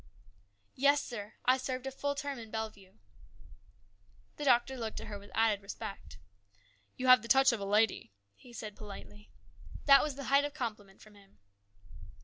[0.73, 2.95] "Yes, sir, I served a full term in Bellevue."
[4.37, 6.17] The doctor looked at her with added respect."
[6.97, 9.29] You have the touch of a lady," he said politely.
[9.85, 11.37] That was the height of compliment from him.